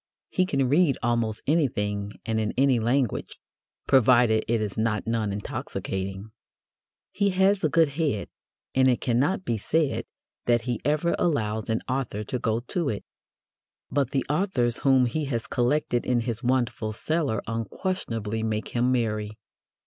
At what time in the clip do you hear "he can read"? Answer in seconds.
0.29-0.97